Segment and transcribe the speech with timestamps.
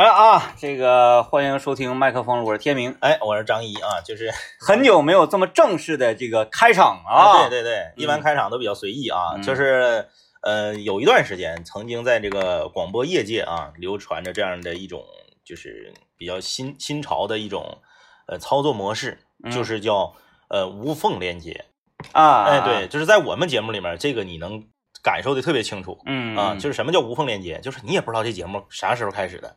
[0.00, 0.54] 来了啊！
[0.56, 2.96] 这个欢迎收听麦克风，我是天明。
[3.00, 7.46] 哎，我是张一啊，就是 很久没有这么正式的这个开场啊！
[7.46, 9.34] 对对对，一般开场都比较随意啊。
[9.34, 10.08] 嗯就是
[10.40, 15.04] 呃，有一段时间，曾经在这个广播业界啊，流传着这样的一种，
[15.44, 17.82] 就是比较新新潮的一种
[18.26, 20.14] 呃操作模式，嗯就是叫
[20.48, 21.66] 呃无缝连接。
[22.12, 22.44] 啊！
[22.44, 24.64] 哎，对，，就是在我们节目里面，这个你能
[25.02, 25.98] 感受的特别清楚。
[26.06, 27.58] 嗯啊，就是什么叫无缝连接？
[27.60, 29.56] 就是你也不知道这节目啥时候开始的，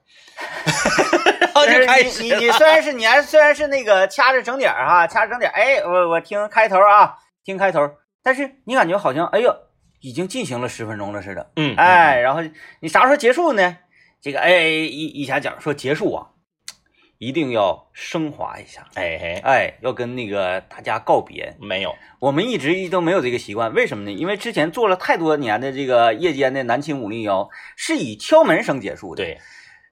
[1.39, 7.89] 然后但就是开始你你你虽然是你还虽然是那个掐着整点儿哈，掐着整点儿，哎，我我听开头啊，听开头，
[8.21, 9.55] 但是你感觉好像哎呦，
[10.01, 12.41] 已经进行了十分钟了似的，嗯，哎，然后
[12.79, 13.77] 你啥时候结束呢？
[14.21, 16.27] 这个哎一一下讲说结束啊，
[17.23, 21.55] 一定要升华一下，哎嘿，哎，要跟那个大家告别。
[21.59, 24.11] 没有，我们一直都没有这个习惯，为什么呢？
[24.11, 29.39] 因为之前做了太多年的这个夜间的南秦五零幺，是以敲门声结束的，，对，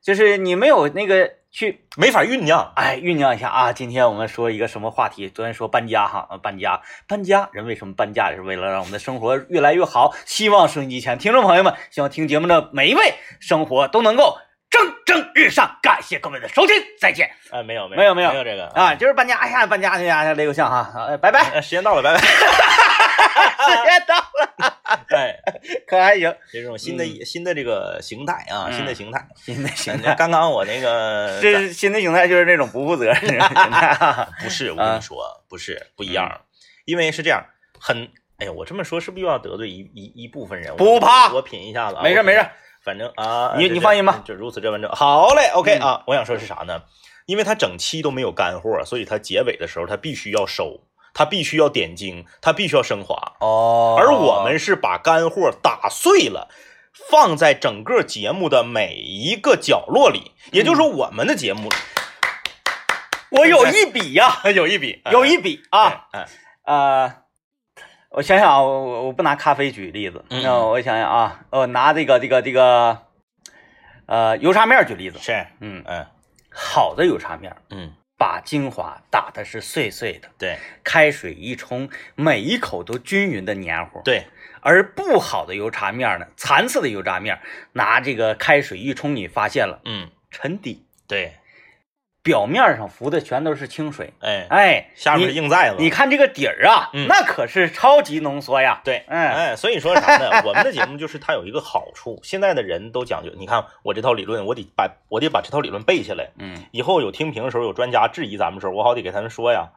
[0.03, 2.73] 就是你没有那个去没法酝酿。
[2.75, 3.71] 哎，酝酿一下啊！
[3.71, 5.29] 今天我们说一个什么话题？
[5.29, 8.31] 昨天说搬家哈，呃搬家，搬家，人为什么搬家？
[8.31, 10.13] 也是为了让我们的生活越来越好。
[10.25, 14.37] 希望收音机前听众朋友们，希望听节目的每一位，生活都能够
[14.71, 15.77] 蒸蒸日上。
[15.83, 18.95] 感谢各位的收听，再见哎，没有没没有没有没有这个啊！
[18.95, 22.21] 就是搬家，哎呀，搬家，哎呀，雷个像哈，哎，拜拜，呃时间到了，拜拜。
[23.61, 24.79] 时间到了，
[25.15, 25.37] 哎，
[25.87, 29.27] 可还行，这种新的新的这个形态啊，嗯新的形态。
[29.35, 34.27] 新的 形态，刚刚我那个这是新的形态，就是那种不负责任的形态 啊。
[34.41, 36.41] 不是，我跟你说，不是不一样，
[36.85, 37.45] 因为是这样，
[37.79, 40.75] 很，哎呀，我这么说是不是又要得罪一一一部分人？
[40.75, 42.45] 不怕我品一下子啊，没事没事，
[42.83, 46.81] 反正啊，你你放心吧，就如此这完整好嘞，OK 嗯啊，我想说是啥呢？
[47.27, 50.81] 因为他整期都没有干货，所以他结尾的时候他必须要收，
[51.13, 53.33] 他必须要点睛，他必须要升华。
[53.39, 56.49] 哦而我们是把干货打碎了，
[57.09, 60.31] 放在整个节目的每一个角落里。
[60.51, 61.69] 也就是说，我们的节目
[63.29, 66.25] 我 有一笔呀、有一笔，有一笔啊，哎，
[66.65, 67.15] 呃，
[68.11, 73.03] 我想想啊，我我我不拿咖啡举例子，嗯那我想想啊，我拿这个这个这个，
[74.05, 76.05] 呃，油茶面举例子，是，嗯，嗯
[76.49, 84.27] 好的油茶面嗯，把精华打的是碎碎的，对开水一冲，每一口都均匀的黏糊，对，
[84.59, 87.39] 而不好的油茶面呢，残次的油炸面，
[87.71, 91.35] 拿这个开水一冲，你发现了嗯沉底，对，
[92.23, 98.79] 表面上浮的全都是清水，哎，哎，下面是硬寨子，你看这个底儿啊，嗯那可是超级浓缩呀。
[98.83, 100.43] 对，嗯哎，所以说啥呢？
[100.45, 109.69] 我们的节目就是它有一个好处，现在的人都讲究，你看我这套理论，我得把我得把这套理论背下来，嗯以后有听评的时候，有专家质疑咱们的时候，我好得给他们说呀，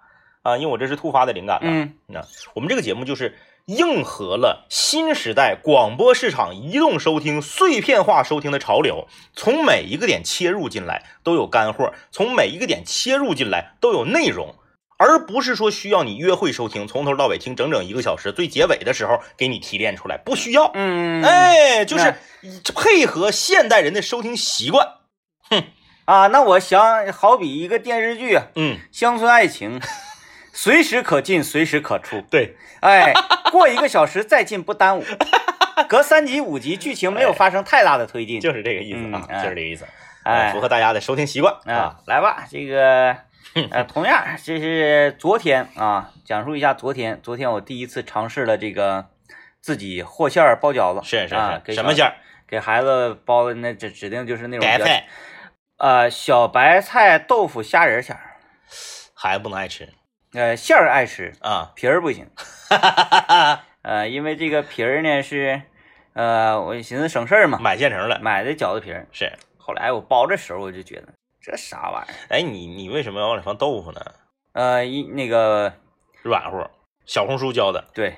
[0.42, 1.68] 啊，因为我这是突发的灵感呐。
[1.70, 2.20] 嗯那
[2.54, 3.34] 我们这个节目就是
[3.66, 14.54] 应和了新时代广播市场移动收听、碎片化收听的潮流，从每一个点切入进来都有干货，从每一个点切入进来都有内容。
[14.96, 20.70] 而不是说需要你约会收听，从头到尾听整整一个小时，最结尾的时候给你提炼出来，不需要。
[20.74, 22.14] 嗯，哎，就是
[22.74, 24.98] 配合现代人的收听习惯。
[25.50, 25.64] 哼
[26.04, 29.80] 啊，那我想好比一个电视剧啊，嗯，乡村爱情，
[30.54, 32.22] 随时可进，随时可出。
[32.30, 33.12] 对，哎，
[33.50, 35.04] 过一个小时再进不耽误。
[35.88, 38.40] 隔三集五集，剧情没有发生太大的推进。
[38.40, 39.84] 就是这个意思啊，就是这个意思。
[40.22, 43.14] 哎符合大家的收听习惯啊，来吧，这个
[43.70, 49.06] 呃，同样这是昨天啊，讲述一下昨天，昨天我第一次尝试了这个
[49.60, 52.14] 自己和馅儿包饺子，是是是，啊什么馅儿？
[52.46, 55.06] 给孩子包的那指指定就是那种白菜，
[55.78, 58.36] 呃小白菜豆腐虾仁馅儿，
[59.12, 59.88] 孩子不能爱吃
[60.34, 61.72] 呃馅儿爱吃，啊。
[61.74, 62.28] 皮儿不行，
[63.82, 65.62] 呃，因为这个皮儿呢是
[66.12, 69.32] 呃我寻思省事儿嘛，买现成的，买的饺子皮儿，是。
[69.56, 71.08] 后来我包的时候我就觉得
[71.40, 74.00] 这啥玩意儿，哎，你你为什么要往里放豆腐呢？
[74.52, 75.72] 呃一那个
[76.22, 76.66] 软乎，
[77.06, 77.84] 小红书教的。
[77.94, 78.16] 对，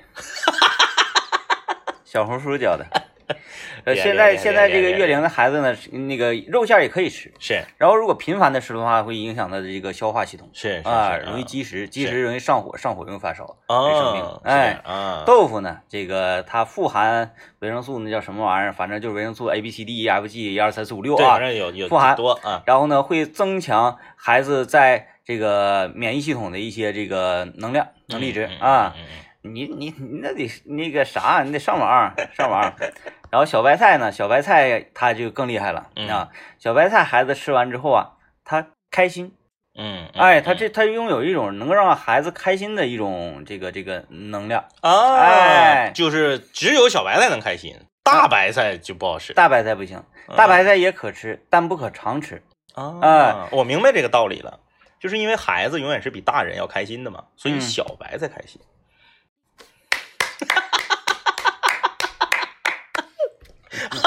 [2.03, 2.85] 小红书教的。
[3.83, 5.75] 呃，现在现在这个月龄的孩子呢，
[6.07, 14.41] 那个肉馅也可以吃，是然后如果频繁的吃的话，会影响他的这个消化系统是是啊，容易积食，积食容易上火，上火容易发烧，容易生病哦，。
[14.43, 18.73] 哎，啊，豆腐呢，这个它富含维生素，那叫什么玩意儿？
[18.73, 21.41] 反正就是维生素 A、B、C、D、E、F、G 一二三四五六，啊反。
[21.41, 22.63] 正有有富含多啊。
[22.65, 29.23] 然后呢，会增强孩子在这个免疫系统的一些这个能量、能力值嗯啊。，嗯嗯嗯
[29.53, 32.73] 你你你那得那个啥，你得上网上网。
[33.29, 36.29] 然后小白菜呢，小白菜它就更厉害了嗯啊！
[36.59, 38.13] 小白菜孩子吃完之后啊，
[38.45, 39.35] 他开心，
[39.77, 44.63] 嗯，嗯哎，他嗯这他拥有一种能够让孩子开心的一种这个这个能量。
[44.79, 49.33] 啊，哎就是只有小白菜能开心，大白菜就不好吃。
[49.33, 52.41] 大白菜不行，嗯大白菜也可吃，但不可常吃。
[52.75, 54.61] 啊哎，我明白这个道理了，
[55.01, 58.61] 就是因为孩子永远是比大人要开心的嘛，所以嗯小白菜开心。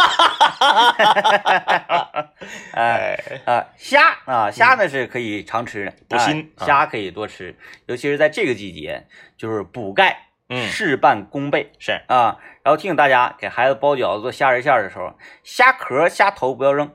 [2.75, 7.57] 哎啊，虾啊，虾呢是可以常吃的，补锌虾可以多吃，
[7.87, 9.07] 尤其是在这个季节，
[9.37, 10.69] 就是补钙，嗯。
[10.69, 12.39] 事半功倍是，啊。
[12.63, 16.91] 然后提醒大家，给孩子包饺子、做虾仁馅的时候，虾壳、虾头不要扔，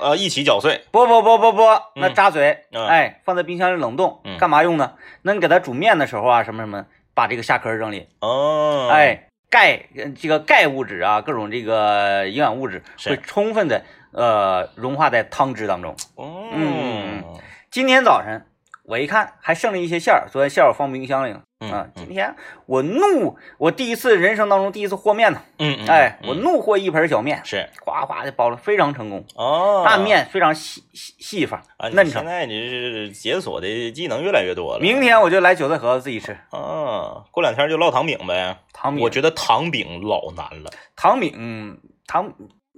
[0.00, 0.84] 呃，一起搅碎。
[0.90, 1.62] 不不不不不，
[1.96, 2.86] 那嗯扎嘴，嗯。
[2.86, 4.38] 哎，放在冰箱里冷冻，嗯。
[4.38, 4.94] 干嘛用呢？
[5.22, 15.96] 那你给它煮面的时候啊，什么什么，把这个虾壳扔里，哦，，哎，钙呃这个钙物质啊，各种这个营养物质会充分的呃融化在汤汁当中。
[16.16, 17.24] 嗯嗯
[17.70, 18.44] 今天早晨
[18.84, 29.24] 我一看还剩了一些馅儿，昨天馅儿我放冰箱里了嗯今天我怒，我第一次人生当中第一次和面呢，嗯，嗯哎，嗯我怒和一盆小面，是哗哗的包了，非常成功。
[29.34, 32.22] 哦，大面非常细细细发啊，你嫩成。
[32.22, 34.80] 现在你是解锁的技能越来越多了。
[34.80, 38.56] 明天我就来韭菜盒子自己吃啊，过两天就烙糖饼呗。
[38.72, 39.02] 糖饼。
[39.02, 40.70] 我觉得糖饼老难了。
[40.94, 41.76] 糖饼嗯
[42.06, 42.32] 糖，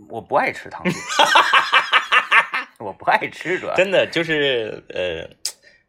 [0.08, 0.92] 我不爱吃糖饼，
[2.80, 3.74] 我不爱吃主要。
[3.74, 5.28] 真的就是呃，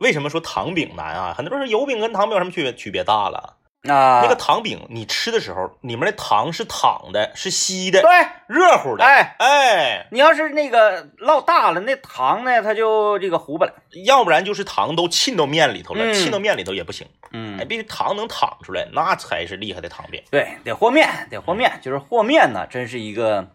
[0.01, 1.35] 为什么说糖饼难啊？
[1.37, 2.73] 很多人说油饼跟糖饼有什么区别？
[2.73, 3.57] 区别大了。
[3.89, 8.09] 啊，那个糖饼你吃的时候，里面的糖是淌的，是稀的，对，
[8.47, 9.03] 热乎的。
[9.03, 13.73] 哎，哎，你要是那个烙大了，那糖呢，它就这个糊巴了。
[14.05, 17.07] 要不然就是糖都沁到面里头了，嗯沁到面里头也不行。
[17.23, 20.21] 哎，嗯，必须糖能淌出来，那才是厉害的糖饼。
[20.29, 23.47] 对，得和面，得和面，就是和面呢，真是一个，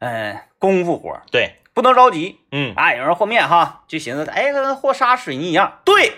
[0.00, 2.40] 呃，功夫活儿，对，不能着急。
[2.52, 5.80] 嗯，哎，有人和面哈，就寻思，哎，跟和沙水泥一样。
[5.84, 6.14] 对，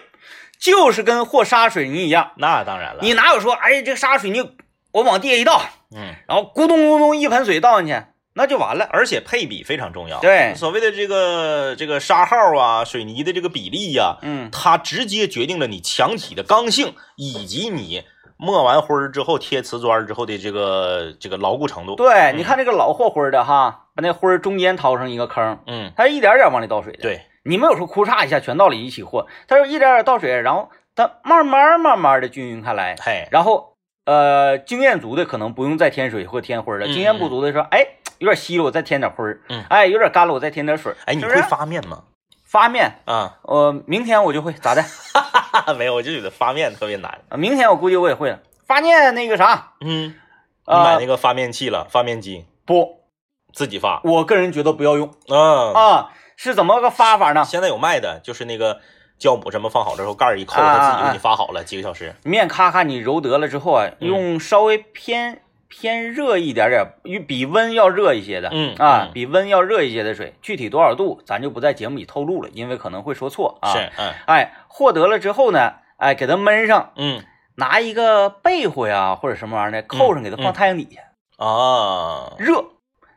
[0.57, 2.31] 就是跟和沙水泥一样。
[2.37, 3.01] 那当然了。
[3.03, 4.53] 你哪有说，哎，这个沙水泥
[4.93, 5.61] 我往地下一倒，
[5.93, 8.01] 嗯，然后咕咚咕咚一盆水倒进去，
[8.35, 8.89] 那就完了。
[8.93, 10.21] 而且配比非常重要。
[10.21, 18.05] 对所谓的这个这个沙号啊，水泥的这个比例呀、嗯，它直接决定了你墙体的刚性，以及你
[18.39, 21.97] 抹完灰儿之后贴瓷砖之后的这个这个牢固程度。
[21.97, 33.75] 对，嗯你看这个老和灰儿的哈，把那灰儿中间掏上一个坑，嗯，它是一点点往里倒水的。，对，你没有说哭嚓一下全倒里一起和，它是一点点倒水，然后它慢慢慢慢的均匀开来，嘿，然后
[34.05, 37.87] 呃，经验足的可能不用再添水或添灰儿了，嗯经验不足的说，哎，
[38.19, 42.05] 有点稀了，我再添点灰儿，嗯哎，有点干了，我再添点水，哎，你会发面吗？
[42.45, 42.91] 发面？
[43.05, 44.83] 啊，呃，明天我就会咋的？
[45.77, 47.21] 没有，我就觉得发面特别难。
[47.29, 48.39] 啊明天我估计我也会了。
[48.67, 50.15] 发面那个啥，嗯，你
[50.67, 53.01] 呃买那个发面器了，发面机不，
[53.55, 54.01] 自己发。
[54.05, 57.45] 我个人觉得不要用嗯，啊，是怎么个发法呢？
[57.45, 58.81] 现在有卖的，就是那个
[59.19, 62.15] 酵母什么放好之后，盖儿一扣，啊它自己啊给你发好了，几个小时。
[62.25, 73.73] 面咔咔你揉得了之后啊，嗯用稍微偏偏热一点点，与比温要热一些的，嗯嗯，啊比温要热一些的水，具体多少度咱就不在节目里透露了，因为可能会说错啊。
[73.73, 77.23] 是，，嗯哎，获得了之后呢，哎，给它闷上，嗯
[77.57, 82.65] 拿一个被窝呀或者什么玩意儿的扣上，给它放嗯太阳底下，啊，热。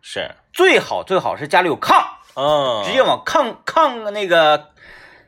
[0.01, 2.03] 是，最好最好是家里有炕，
[2.35, 4.69] 嗯，直接往炕炕那个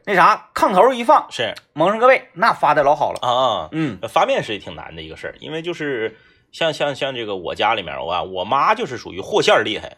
[0.06, 3.20] 那啥炕头一放，是蒙上个被，那发的老好了。
[3.22, 6.18] 啊，嗯发面是挺难的一个事儿，因为就是
[6.54, 9.98] 像像像这个我家里面，我啊我妈就是属于和馅儿厉害，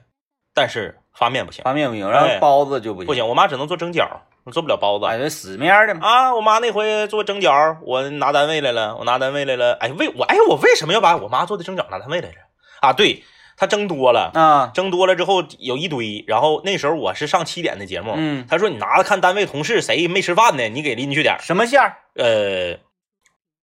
[0.53, 4.07] 但是发面不行，发面不行，然后哎包子就不行，不行，我妈只能做蒸饺，
[4.51, 5.05] 做不了包子。
[5.05, 6.07] 哎，这死面的嘛。
[6.07, 6.33] 啊！
[6.33, 9.73] 我妈那回做蒸饺，我拿单位来了，我拿单位来了。
[9.73, 12.37] 哎，为我哎，我为什么要把我妈做的蒸饺拿单位来着？
[12.79, 13.23] 啊，对，
[13.57, 21.37] 她蒸多了，啊，蒸多了之后有一堆，然后那时候我是上七点的节目，嗯她说你拿着看单位同事谁没吃饭呢，你给拎去点。
[21.41, 22.79] 什么馅儿呃，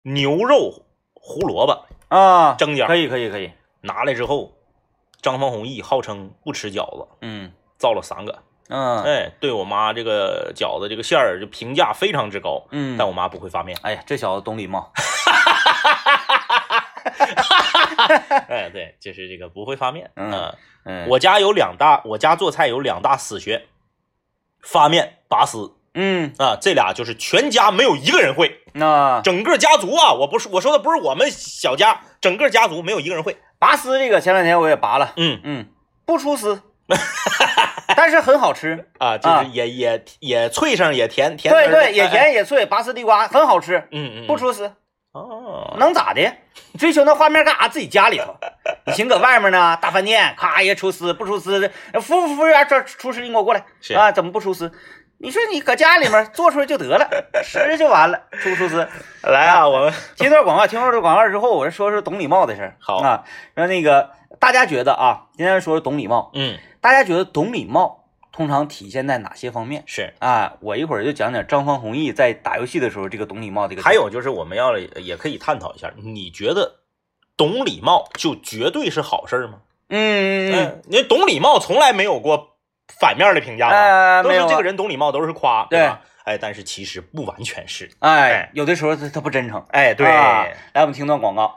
[0.02, 2.54] 牛肉胡萝卜啊？
[2.58, 4.52] 蒸饺可以可以可以，拿来之后，
[5.20, 7.52] 张方弘毅号称不吃饺子，嗯。
[7.78, 8.38] 造了三个，
[8.68, 9.02] 嗯。
[9.02, 13.76] 哎，对我妈这个饺子这个馅儿就评价非常之高，嗯，但我妈不会发面。
[13.82, 14.92] 哎呀，这小子懂礼貌。
[14.94, 15.32] 哈
[18.48, 20.10] 哎，对，就是这个不会发面。
[20.14, 20.54] 嗯呃
[20.84, 23.66] 嗯，我家有两大，我家做菜有两大死穴，
[24.60, 25.74] 发面、拔丝。
[25.94, 26.32] 嗯。
[26.38, 33.36] 啊，这俩就是全家没有一个人会，那整个家族啊，我不是我说的不是我们小家，整个家族没有一个人会。
[33.58, 35.66] 拔丝这个前两天我也拔了，嗯嗯，
[36.04, 36.62] 不出丝，
[37.96, 38.88] 但是很好吃。
[38.98, 42.08] 啊，就是也、也也脆上，也甜甜对对，也。
[42.08, 44.72] 甜也脆，拔丝地瓜很好吃，嗯嗯，不出丝
[45.12, 46.32] 哦，能咋的？
[46.78, 47.68] 追求那画面干啥？
[47.68, 48.34] 自己家里头，
[48.86, 54.10] 你寻搁外面呢，大饭店，咔一出丝不出丝，服服服务员这厨师你给我过来是啊？
[54.10, 54.72] 怎么不出丝？
[55.22, 57.08] 你说你搁家里面做出来就得了，
[57.44, 58.88] 吃就完了，出出资。
[59.22, 62.76] 来啊，我们听段广告，听完这广告之后，我说说懂礼貌的事儿。
[62.80, 63.22] 好啊，
[63.54, 64.10] 然后那个
[64.40, 69.84] 大家觉得啊，今天说懂礼貌，嗯大家觉得懂礼貌通常体现在哪些方面？
[69.86, 73.82] 是，啊，我一会儿就讲讲张方弘毅在打游戏的时候这个懂礼貌这个。
[73.82, 76.80] 还，有就是我们要也可以探讨一下，你觉得
[77.36, 79.58] 懂礼貌就绝对是好事儿吗？
[79.88, 82.51] 嗯嗯嗯，嗯，你懂礼貌从来没有过
[82.88, 83.76] 反面的评价吧？
[83.76, 86.00] 哎，没有啊都是这个人懂礼貌，都是夸，对吧？
[86.24, 87.90] 哎，但是其实不完全是。
[88.00, 89.64] 哎，有的时候他他不真诚。
[89.70, 91.56] 哎，对，啊来，我们听段广告。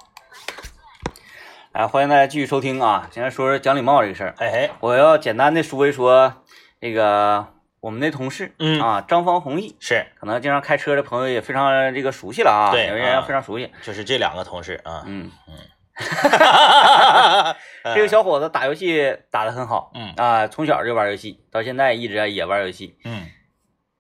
[1.73, 3.07] 哎，欢迎大家继续收听啊！
[3.11, 6.33] 今天说说讲礼貌这个事儿，哎嘿，我要简单的说一说
[6.79, 7.47] 那个
[7.81, 13.69] 我们的同事，嗯啊，张方弘毅，是，可能经常开车的朋友也非常这个熟悉了啊，对有些人啊非常熟悉。
[13.83, 15.29] 就是这两个同事啊，嗯，
[15.97, 16.05] 这
[17.93, 20.13] 这个，小伙子打游戏打得很好，嗯。
[20.17, 22.97] 啊，从小就玩游戏，到现在一直也玩游戏。
[23.03, 23.27] 嗯，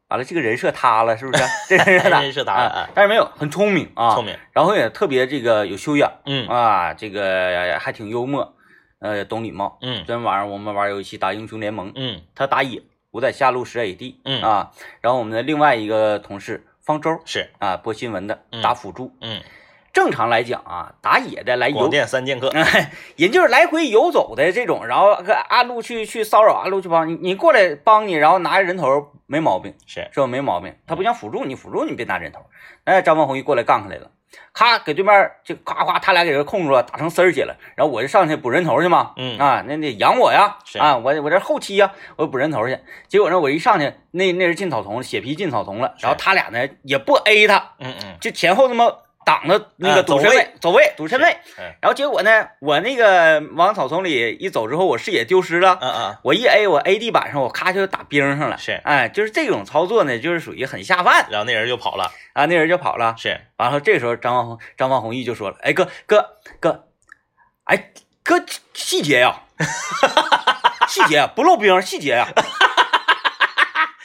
[0.07, 1.43] 完了，这个人设塌了，是不是？
[1.69, 6.47] 这人设塌，人设塌了但是没有，很聪明啊，聪明，然后也特别这个有修养嗯。
[6.47, 8.55] 啊，这个还挺幽默，
[8.99, 9.77] 呃，懂礼貌。
[9.81, 10.03] 嗯。
[10.05, 12.21] 昨天晚上我们玩游戏打英雄联盟，嗯。
[12.33, 14.41] 他打野，我在下路十 AD，嗯。
[14.41, 19.11] 啊，然后我们的另外一个同事方舟是，啊，播新闻的嗯打辅助。
[19.21, 19.41] 嗯，
[19.95, 22.51] 正常来讲啊，打野的来广游，电三剑客，
[23.15, 30.27] 人就是来回游走的这种，然后搁暗路去去骚扰，暗路去帮你，你过来帮你，然后拿人头没毛病，是，是吧？
[30.27, 30.75] 没毛病。
[30.85, 32.41] 他不像辅助，你辅助你别拿人头。
[32.83, 34.11] 哎，张文宏一过来杠上来了，
[34.51, 37.55] 咔给对面就夸夸，他俩给人控住了，打成丝儿血了。
[37.77, 39.37] 然后我就上去补人头去嘛，嗯。
[39.39, 40.77] 啊，那得养我呀，是。
[40.77, 42.77] 啊，我我这后期呀，我补人头去。
[43.07, 51.35] 结果呢，我一上去，那那人进草丛了，血皮进草丛了，然后他俩呢也不 A 他，嗯嗯，就前后那么挡着那啊个堵身位，走位堵身位。
[51.57, 55.77] 嗯然后结果呢，我那个往草丛里一走之后，我视野丢失了。
[55.81, 58.57] 嗯嗯，我一 A，我 A 地板上，我咔就打冰上了。
[58.57, 63.15] 是哎，就是这种操作呢，就是属于很下饭然后那人就跑了，啊，那人就跑了。
[63.17, 66.29] 是，完了，这时候张万红张方弘毅就说了：“哎哥哥
[66.59, 66.85] 哥，
[67.65, 67.91] 哎
[68.23, 69.41] 哥细节呀，
[70.87, 72.27] 细节呀， 不漏冰，细节呀。”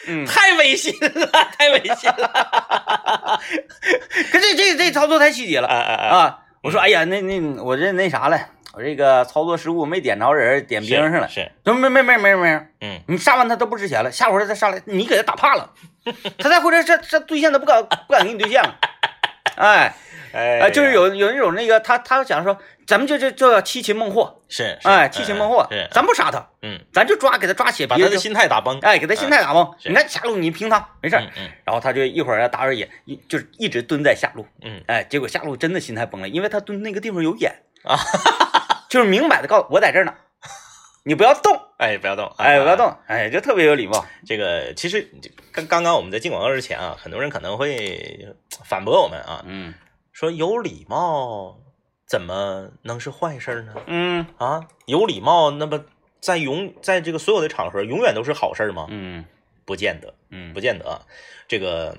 [0.08, 6.38] 嗯，太违心了，太违心了，可这这这操作太细节了啊啊啊，啊！
[6.62, 8.38] 我说，哎呀，那那我这那啥了，
[8.74, 11.28] 我这个操作失误没点着人，点兵上了。
[11.28, 15.70] 是，说没没没没没，嗯，你杀完他都不值钱了，下回他上来你给他打怕了，
[16.38, 18.74] 他再回来这这兑现他不敢不敢给你兑现了。
[19.56, 19.94] 哎
[20.32, 22.56] 哎哎，就是有有那种那个他他想说，
[22.86, 29.70] 咱们就就就要七擒孟获，是，哎，七擒孟获是，，咱不杀他，嗯，咱就抓给他抓血皮就，把他的心态打崩，哎，给他心态打崩。
[29.84, 31.50] 你看下路你平他没事，嗯嗯。
[31.64, 37.52] 然后他就一会儿打会儿野，一就是一直蹲在下路，嗯，哎，结果下路真的心态崩了，因为他蹲那个地方有眼。
[37.82, 37.96] 啊，
[38.90, 40.12] 就是明摆的告诉我在这儿呢，
[41.04, 42.76] 你不要动，哎，不要动，哎，不要啊。
[42.76, 44.04] 动，哎，就特别有礼貌。
[44.26, 45.10] 这个其实
[45.50, 48.28] 刚刚刚我们在进广告之前啊，很多人可能会
[48.66, 49.72] 反驳我们啊，嗯
[50.20, 51.56] 说有礼貌
[52.04, 53.74] 怎么能是坏事呢？
[53.86, 55.82] 嗯啊，有礼貌，那么
[56.20, 58.86] 在永在这个所有的场合，永远都是好事吗？
[58.90, 59.24] 嗯
[59.64, 61.00] 不见得，嗯不见得啊。
[61.48, 61.96] 这个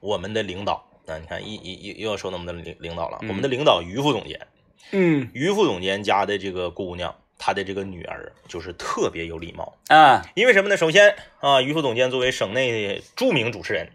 [0.00, 4.46] 我们的领导，那你看一一一又要说到我们的领领导了，嗯我们的领导于副总监，
[4.90, 9.74] 嗯于副总监家的这个姑娘，她的这个女儿就是特别有礼貌。
[9.88, 10.76] 啊因为什么呢？
[10.76, 13.88] 首先啊，于副总监作为省内著名主持人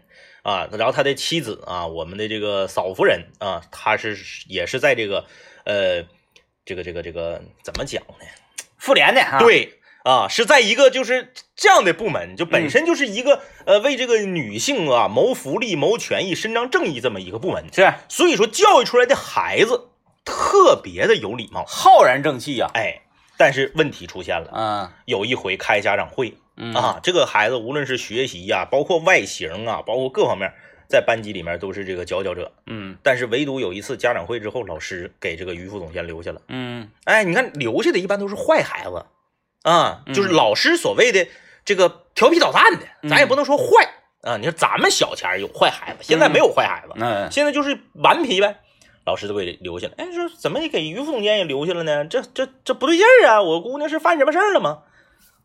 [0.46, 5.26] 啊，然后他的妻子啊，我们的这个嫂夫人啊，她是也是在这个
[5.64, 6.04] 呃
[6.64, 8.24] 这个这个这个怎么讲呢？
[8.78, 19.88] 妇联的哈，，对啊，是在一个就是这样的部门，就本身就是一个、呃为这个女性啊谋福利、谋权益、伸张正义这么一个部门，是所以说教育出来的孩子
[20.24, 21.64] 特别的有礼貌。
[21.66, 22.70] 浩然正气呀。
[22.72, 23.02] 哎，
[23.36, 26.34] 但是问题出现了，嗯有一回开家长会。
[26.56, 30.52] 嗯啊，这个孩子无论是学习呀、包括外形啊，包括各方面，
[30.88, 32.52] 在班级里面都是这个佼佼者。
[32.66, 36.40] 嗯但是唯独有一次家长会之后，老师给这个于副总监留下了。
[36.48, 39.04] 嗯哎，你看留下的一般都是坏孩子
[39.62, 41.26] 啊，嗯就是老师所谓的
[41.64, 43.64] 这个调皮捣蛋的，嗯咱也不能说坏
[44.22, 44.36] 啊。
[44.36, 48.60] 你说咱们小前儿有坏孩子，现在没有坏孩子，嗯现在就是顽皮呗。
[49.04, 49.94] 老师都给留下了。
[49.98, 52.04] 哎，说怎么也给于副总监也留下了呢？
[52.06, 53.40] 这这这不对劲儿啊！
[53.40, 54.80] 我姑娘是犯什么事儿了吗？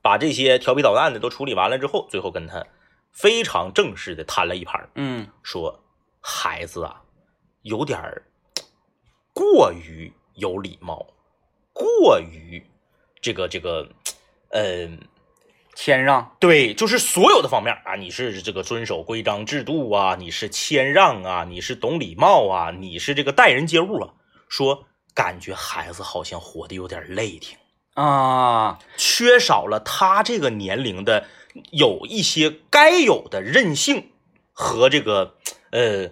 [0.02, 2.66] 把这些调皮捣蛋的都处理完了之后，最后跟他
[3.12, 5.28] 非常正式的摊了一盘儿，嗯。
[5.44, 5.84] 说
[6.20, 7.02] 孩子啊，
[7.62, 8.24] 有点儿
[9.34, 11.08] 过于有礼貌，
[11.74, 12.64] 过于
[13.22, 13.88] 这个这个，
[14.50, 14.90] 呃，
[15.76, 24.14] 谦让，对，就是所有的方面啊，你是这个遵守规章制度啊，你是谦让啊，你是懂礼貌啊，你是这个待人接物啊，
[24.50, 27.58] 说感觉孩子好像活得有点累挺
[27.94, 31.26] 啊，缺少了他这个年龄的
[31.72, 34.12] 有一些该有的任性
[34.54, 35.36] 和这个
[35.72, 36.12] 呃，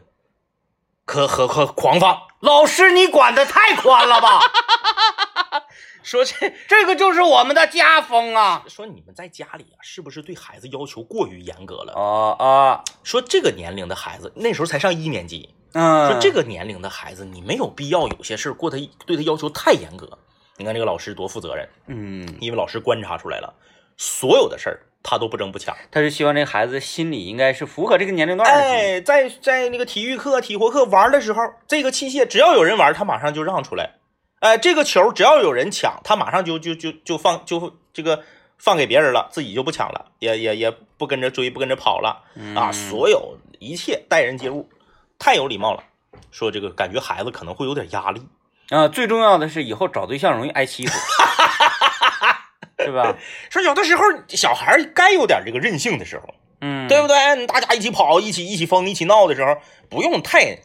[1.06, 2.24] 可和和狂放。
[2.42, 4.40] 老师你管的太宽了吧？
[6.04, 8.64] 说这这个就是我们的家风啊！
[8.68, 11.94] 说你们在家里啊，是不是对孩子要求过于严格了？
[11.94, 20.18] 啊啊，说这个年龄的孩子，那时候才上一年级，嗯，说这个年龄的孩子，你没有必要有些事儿过他对他要求太严格。
[20.60, 23.54] 你看这个老师多负责任，嗯，因为老师观察出来了，
[23.96, 25.74] 所有的事儿他都不争不抢。
[25.90, 28.54] 他是希望这个孩子心理应该是符合这个年龄段的。
[28.54, 33.96] 哎，在在那个体育课、体活课玩的时候，这个器械只要有人玩，他马上就让出来。
[34.42, 38.24] 哎，这个球只要有人抢，他马上就就就就放就这个
[38.58, 42.24] 放给别人了，自己就不抢了，也也也不跟着追，不跟着跑了
[42.54, 42.70] 啊！
[42.74, 44.70] 所有一切待人接物
[45.18, 45.84] 太有礼貌了。
[46.32, 48.22] 说这个感觉孩子可能会有点压力
[48.70, 50.94] 啊，最重要的是以后找对象容易挨欺负，
[52.84, 53.16] 是吧？
[53.50, 57.48] 说有的时候小孩该有点这个任性的时候，嗯，对不对？
[57.48, 59.58] 大家一起跑，一起一起疯，一起闹的时候，
[59.90, 60.60] 不用太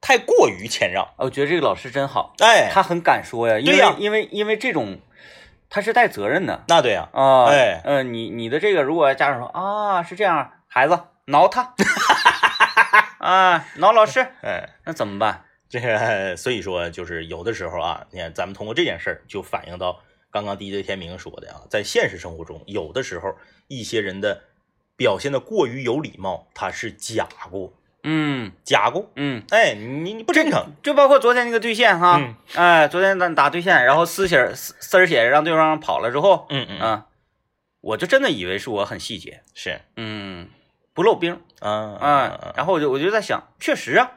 [0.00, 1.08] 太过于谦让。
[1.16, 5.00] 我觉得这个老师真好，哎，他很敢说呀，因为因为因为这种
[5.68, 11.74] 他是带责任的那对呀、啊，哎呃，你你的这个如果家长说啊是这样，孩子挠他
[13.18, 15.44] 啊挠老师，哎，那怎么办？
[15.70, 23.36] 这个所以说就是有的时候啊，你看咱们通过这件事儿就反映到刚刚 DJ 天明说的啊，在现实生活中，有的时候
[23.68, 24.42] 一些人的
[24.96, 27.72] 表现的过于有礼貌，他是假过，
[28.02, 28.52] 嗯。
[28.64, 29.10] 假过。
[29.16, 32.34] 嗯，哎，你你不真诚，就包括昨天那个对线哈，嗯。
[32.54, 37.06] 哎，昨天咱打对线，然后撕写撕撕儿写让对方跑了之后，嗯嗯啊，
[37.80, 39.80] 我就真的以为是我很细节，是。
[39.96, 40.48] 嗯，
[40.94, 44.12] 不漏兵，啊啊，然后我就我就在想，确实啊，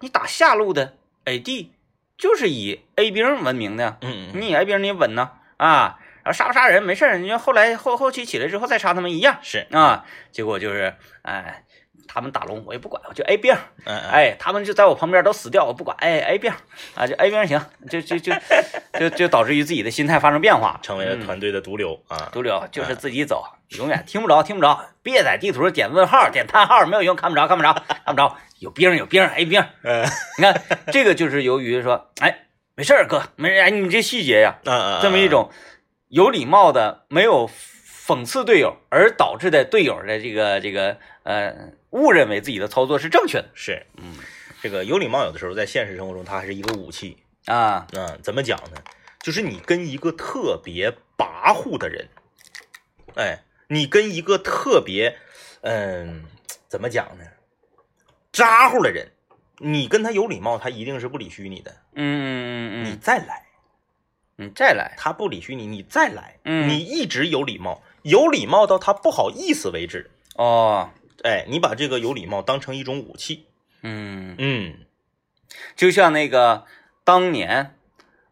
[0.00, 1.68] 你打下路的 AD
[2.16, 11.62] 就是以 A 兵闻名的，嗯嗯你以 A 兵你稳呢啊，然后杀不杀人没事儿，你就后来后后期起来之后再杀他们一样是啊，结果就是哎。
[12.08, 13.52] 他们打龙我也不管，我就 A 兵，
[13.84, 16.50] 哎，他们就在我旁边都死掉，我不管，哎 A 兵
[16.94, 17.60] 啊，就 A 兵行，
[17.90, 18.32] 就就就
[18.98, 22.30] 就就导致于自己的心态发生变化，成为了嗯团队的毒瘤啊。
[22.32, 27.72] 毒瘤就是自己走，永远听不着，听不着，别在地图上点问号、点叹号，没有用，看不着，看不着，
[28.04, 28.36] 看不着。
[28.60, 29.62] 有兵，有兵，A 兵。
[29.82, 30.06] 嗯
[30.38, 30.62] 你看
[30.92, 35.50] 这个就是由于说，哎，没事儿，哥，没事，哎，你这细节呀，嗯嗯，这么一种
[36.08, 37.50] 有礼貌的，没有
[38.06, 41.54] 讽刺队友，而导致的队友的这个这个呃
[41.90, 44.16] 误认为自己的操作是正确的是，嗯，
[44.62, 47.18] 这个有礼貌有的时候在现实生活中它还是一个武器。
[47.46, 47.86] 啊。
[47.92, 48.80] 嗯，怎么讲呢？
[49.20, 52.08] 就是你跟一个特别跋扈的人，
[53.16, 55.18] 哎，你跟一个特别，
[55.62, 56.24] 嗯，
[56.68, 57.24] 怎么讲呢？
[58.32, 59.08] 咋呼的人，
[59.58, 61.74] 你跟他有礼貌，他一定是不理虚你的。
[61.94, 63.46] 嗯嗯你嗯再来，
[64.36, 70.10] 你，再来，他不理虚你，你再来，嗯你一直有礼貌，有礼貌到他不好意思为止。
[70.34, 70.90] 哦，
[71.24, 73.46] 哎，你把这个有礼貌当成一种武器。
[73.80, 74.74] 嗯，嗯
[75.74, 76.66] 就像那个
[77.04, 77.74] 当年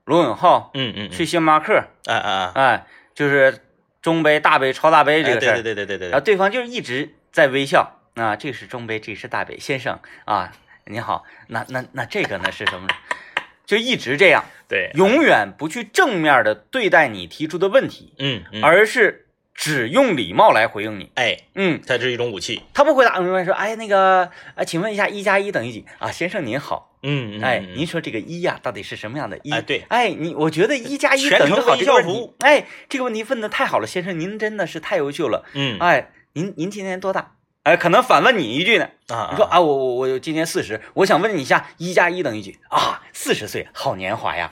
[0.05, 3.64] 罗永浩嗯嗯，去星巴克，哎哎哎，哎，就是
[4.05, 8.01] 中杯、大杯、超大杯这哎个事儿，对对对对对然后对，对方就是一直在微笑。
[8.17, 10.53] 啊，这是中杯，这是大杯，先生啊，
[10.85, 12.95] 你好，那那那这个呢是什么呢？
[13.67, 19.24] 就一直这样，对，永远不去正面的对待你提出的问题，嗯嗯，而是
[19.55, 21.11] 只用礼貌来回应你。
[21.15, 22.63] 哎，嗯，它是一种武器。
[22.75, 26.11] 他不回答，我们说，哎，那个，啊，请问一下，一加一等于几啊？
[26.11, 29.53] 先生您好，嗯，嗯哎，嗯您说这个一呀，到底是什么样的一？
[29.53, 35.45] 哎对哎，你我觉得一加一等于好程微这个问题笑服，哎，这个问题问的太好了，先生，您真的是太优秀了。
[35.55, 37.37] 嗯哎，您您今年多大？
[37.65, 38.87] 哎，可能反问你一句呢。
[39.09, 43.01] 啊，你说啊，我我我今年四十，我想问你一下，一加一等于几啊？
[43.15, 44.51] 四十岁，好年华呀！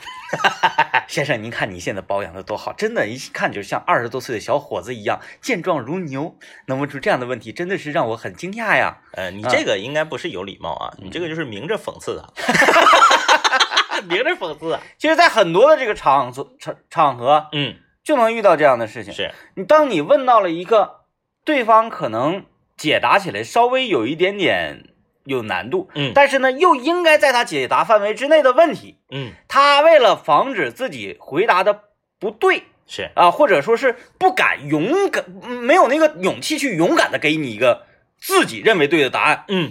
[1.07, 6.38] 先生，您看你现在保养的多好，真的，一看就像二十多岁的小伙子一样，健壮如牛。
[6.68, 8.98] 能问出这样的问题，真的是让我很惊讶呀！
[9.12, 12.33] 呃，你啊这个应该不是有礼貌啊，你这个就是明着讽刺他，
[14.09, 14.81] 明着讽刺啊。
[14.96, 19.12] 其实，在很多的这个场所场场合，嗯，就能遇到这样的事情。
[19.12, 21.03] 是，你当你问到了一个
[21.44, 22.46] 对方可能
[22.82, 24.82] 解答起来稍微有一点点
[25.22, 26.10] 有难度，嗯。
[26.12, 31.84] 但是呢又应该在他解答范围之内的问题，嗯，他为了防止自己回答的
[32.18, 37.86] 不对是，啊，或者说是不敢勇敢，没有那个勇气去勇敢的给你一个
[38.18, 39.70] 自己认为对的答案，嗯。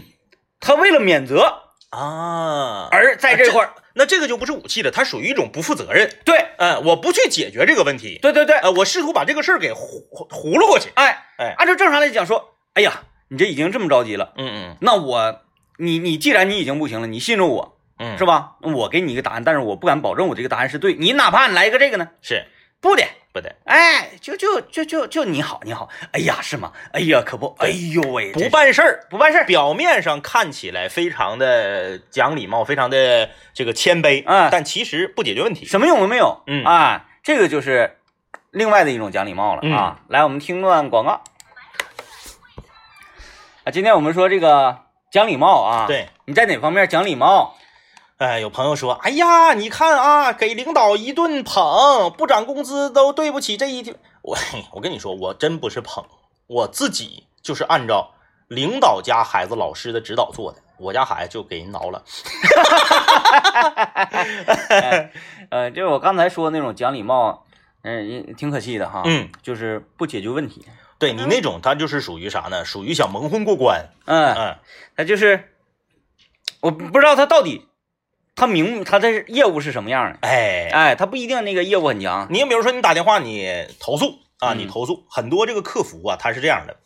[0.61, 6.09] 他为了免责啊，而在这块儿，那这个就不是武器了，它属于一种不负责任。
[6.23, 6.37] 对。
[6.57, 10.91] 嗯，我不去解决这个问题，对对对，呃，我试图把这个事儿给糊糊了过去。
[10.93, 11.55] 哎哎。
[11.57, 15.41] 按照正常来讲说，哎呀，你这已经这么着急了，嗯嗯那我
[15.77, 17.77] 你你既然你已经不行了，你信任我。
[18.03, 18.55] 嗯是吧？
[18.61, 20.95] 我给你一个答案，但是我不敢保证我这个答案是对。
[20.95, 22.09] 你哪怕你来一个这个呢？
[22.23, 22.47] 是，
[22.79, 26.71] 不的，不的，哎，就就就就就你好你好，哎呀是吗？
[26.93, 29.05] 哎呀可不，哎呦喂，不办事儿。
[29.11, 35.67] 不办事儿，表面上看起来非常的讲礼貌，非常的这个谦卑，嗯但其实不解决问题。
[35.67, 37.97] 什么用都没有，嗯啊，这个就是
[38.49, 39.99] 另外的一种讲礼貌了嗯啊。
[40.07, 41.21] 来，我们听段广告
[43.63, 43.71] 啊。
[43.71, 44.79] 今天我们说这个
[45.11, 47.55] 讲礼貌啊，，对，你在哪方面讲礼貌？
[48.17, 53.95] 哎，有朋友说，哎呀，你看啊，给领导一顿捧，不涨工资都对不起这一天。
[54.21, 54.37] 我
[54.73, 56.05] 我跟你说，我真不是捧，
[56.45, 58.11] 我自己就是按照
[58.47, 62.03] 领导家孩子老师的指导做的，我家孩子就给人挠了。
[65.49, 67.43] 呃，就是我刚才说那种讲礼貌，
[67.81, 70.63] 嗯、挺可惜的哈，嗯，就是不解决问题，
[71.01, 72.63] 对你那种，他就是属于啥呢？
[72.63, 73.89] 属于想蒙混过关。
[74.05, 74.57] 嗯，嗯，
[74.95, 75.49] 他就是
[76.59, 77.65] 我不知道他到底
[78.35, 86.77] 他明他的业务是什么样的，哎，哎，他不一定那个业务很强，你比如说你打电话你投诉啊，嗯你投诉很多这个客服啊，他是这样的，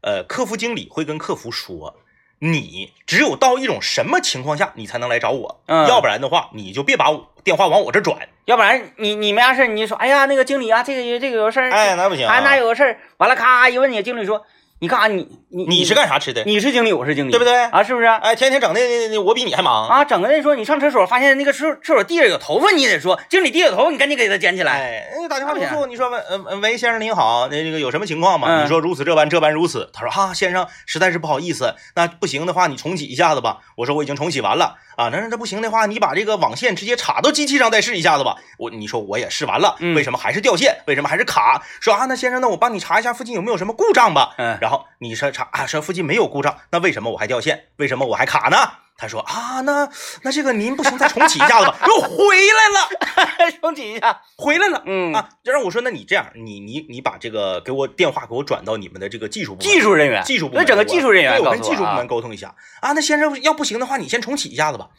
[0.00, 1.94] 呃，客服经理会跟客服说，
[2.42, 12.98] 你只有到一种什么情况下你才能来找我，嗯要不然的话你就别把我电话往我这转，要不然你你没啥事你就说，哎呀，那个经理啊，这个这个有事儿，哎，那不行、啊，哎，哪有个事儿？
[13.18, 14.44] 完了，咔一问你，经理说，
[14.80, 15.08] 你干啥？
[15.08, 16.42] 你你你是干啥吃的？
[16.44, 17.82] 你是经理，我是经理，对不对啊？
[17.82, 18.06] 是不是？
[18.06, 24.72] 哎，天天整的我比你还忙，啊，整个人说你上厕所发现那个厕厕所地上有头发，你也得说经理地上有头发，你赶紧给他捡起来。
[24.72, 28.48] 哎，哎打电话投诉，你说喂，喂，先生您好，那这个有什么情况吗？
[28.48, 29.90] 嗯你说如此这般，这般如此。
[29.92, 33.58] 他说啊，先生，实在是不好意思，那不行的话，你重启一下子吧。
[33.76, 38.36] 我说我已经重启完了啊，那那不行的话，你把这个网线直接插到机器上再试一下子吧。
[38.56, 40.78] 我你说我也试完了，嗯为什么还是掉线？
[40.86, 41.62] 为什么还是卡？
[41.80, 44.34] 说啊，那先生，那我帮你查一下附近有没有什么故障吧。
[44.38, 47.68] 嗯然后你说查啊，说附近没有故障，那为什么我还掉线？
[47.76, 48.56] 为什么我还卡呢？
[48.96, 49.88] 他说啊，那
[50.22, 51.74] 那这个您不行，再重启一下子吧。
[51.88, 53.50] 又回来了。
[53.60, 62.92] 重启一下，回来了，嗯啊，就让我说，那你这样，你你你把这个给我电话给我转到你们的这个技术部门，技术人员，技术部门，那整个技术人员对我跟技术部门沟通一下啊。
[62.92, 64.90] 那先生要不行的话，你先重启一下子吧。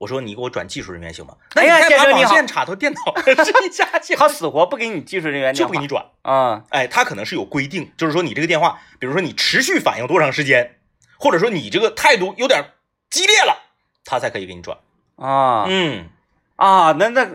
[0.00, 1.34] 我说你给我转技术人员行吗？
[1.54, 6.06] 那哎呀你再把先生你好网线插到电脑 上试一下去，他死活不给你技术人员， 就不给你转。
[6.22, 10.78] 啊，哎，他可能是有规定，就是说你这个电话，比如说你持续反应多长时间，
[11.18, 12.64] 或者说你这个态度有点
[13.10, 13.58] 激烈了，
[14.06, 14.78] 他才可以给你转。
[15.16, 16.08] 啊嗯，
[16.56, 17.28] 啊，那那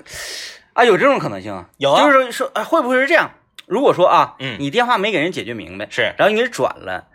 [0.74, 3.30] 啊有这种可能性啊，有啊就是说说啊会不会是这样？
[3.68, 7.10] 如果说啊，嗯你电话没给人解决明白，是，然后你给转了，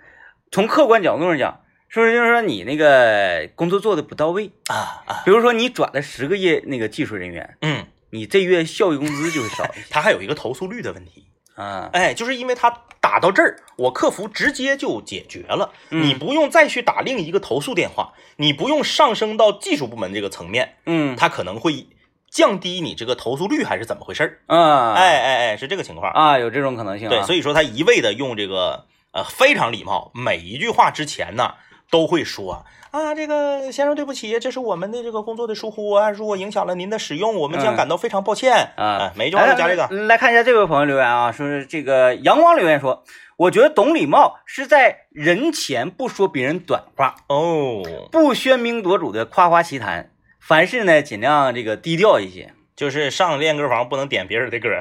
[0.53, 1.61] 从客观角度上讲，
[1.93, 4.53] 是不是就是说你那个工作做的不到位？
[4.69, 11.27] 啊啊，比如说你转了十个月那个技术人员，嗯，你这月效益工资就会少一些他还有一个投诉率的问题。
[11.57, 11.91] 啊。
[11.93, 21.89] 哎，就是因为他打到这儿，我客服直接就解决了，嗯你不用再去打另一个投诉电话，你不用上升到技术部门这个层面，嗯他可能会
[22.31, 24.39] 降低你这个投诉率，还是怎么回事儿？
[24.47, 26.13] 啊，哎哎哎，是这个情况。
[26.13, 27.11] 啊，有这种可能性啊。
[27.11, 31.55] 对，所以说他一味的用这个呃非常礼貌，每一句话之前呢
[31.91, 39.87] 都会说啊，这个先生对不起，这是我们的这个工作的疏忽啊，如果影响了您的使用，我们将嗯感到非常抱歉啊哎每一句话都加这个。
[39.91, 43.05] 来来看一下这位朋友留言啊，说是这个阳光留言说，
[43.37, 52.53] 我觉得懂礼貌是在人前不说别人短话，哦，不喧宾夺主的夸夸其谈，凡事呢尽量这个低调一些。
[52.77, 54.71] 就是上练歌房不能点别人的歌。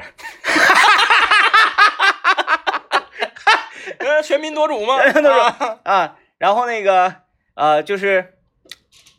[3.98, 4.96] 呃，全民夺主吗？
[5.02, 7.16] 全民夺主啊啊，然后那个
[7.52, 8.38] 呃，就是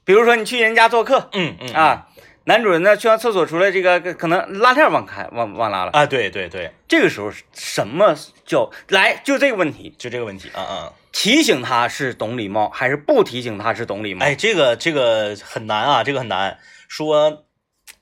[0.03, 2.07] 比如说你去人家做客嗯嗯啊，
[2.45, 9.21] 男主人呢去完厕所出来，这个可能拉链忘开忘忘拉了，啊，对对对，这个时候什么叫来？
[9.23, 14.25] 就这个问题，就这个问题啊啊，提醒他是懂礼貌，还是不提醒他是懂礼貌？
[14.25, 16.57] 哎，这个这个很难啊，这个很难。
[16.87, 17.45] 说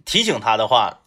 [0.05, 1.01] 提醒他的话，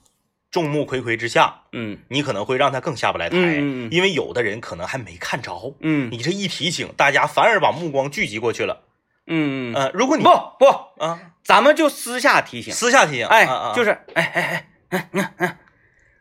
[0.52, 1.98] 众目睽睽之下，嗯。
[2.08, 3.90] 你可能会让他更下不来台，嗯嗯嗯。
[3.90, 6.08] 因为有的人可能还没看着，嗯。
[6.12, 8.84] 你这一提醒，大家反而把目光聚集过去了。
[9.26, 10.66] 嗯嗯，呃，如果你不不，
[11.02, 15.58] 啊，咱们就私下提醒，私下提醒，哎啊啊，就是哎哎哎哎你看，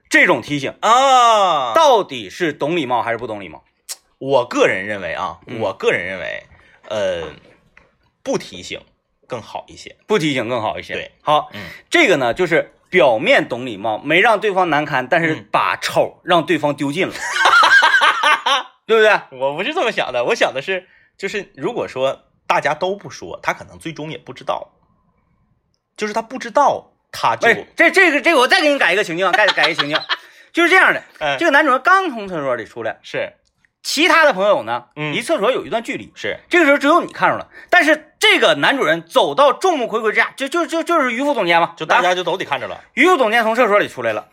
[0.07, 3.63] 这种提醒啊，到底是懂礼貌还是不懂礼貌？
[4.19, 5.59] 我个人认为啊，嗯。
[5.59, 6.43] 我个人认为，
[6.89, 7.33] 呃，
[8.21, 8.79] 不提醒
[9.27, 9.97] 更好一些。
[10.05, 10.93] 不提醒更好一些。
[10.93, 17.13] 对，好，嗯，这个呢就是表面懂礼貌，没让对方难堪，但是嗯把丑让对方丢尽了，
[18.85, 19.39] 对不对？
[19.39, 24.73] 我不是这么想的，我想的是，就是如果说大家都不说，他可能最终也不知道，
[25.95, 29.97] 就是他不知道，他就哎，这这个这个我再给你改一个情境，改改一个情境，
[30.51, 31.01] 就是这样的。
[31.19, 33.33] 哎这个男主人刚从厕所里出来，是
[33.81, 36.11] 其他的朋友呢，嗯离厕所有一段距离。
[36.13, 42.79] 是这个时候只有你看着了，但是这个男主人走到众目睽睽之下，就就就就是于副总监嘛，就大啊家就都得看着了。
[42.93, 44.27] 于副总监从厕所里出来了，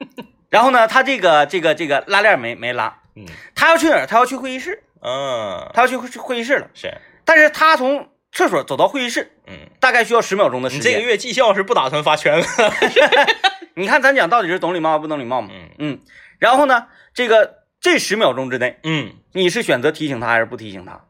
[0.50, 3.24] 然后呢，他这个这个这个拉链没没拉，嗯
[3.54, 4.06] 他要去哪儿？
[4.06, 6.68] 他要去会议室，嗯，他要去会会议室了。
[6.74, 6.92] 是，
[7.24, 10.92] 但是他从厕所走到会议室，嗯，大概需要十秒钟的时你间。
[10.92, 12.44] 这个月绩效是不打算发全额，
[13.74, 15.48] 你看咱讲到底是懂礼貌不懂礼貌嘛？
[15.50, 16.00] 嗯嗯。
[16.38, 21.00] 然后呢，这个这十秒钟之内，嗯，你是选择提醒他还是不提醒他？